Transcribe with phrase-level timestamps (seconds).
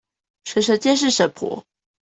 [0.45, 1.63] 嬸嬸監視嬸婆